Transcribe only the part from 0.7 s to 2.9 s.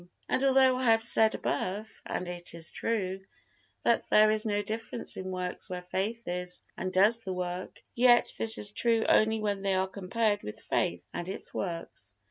I have said above, and it is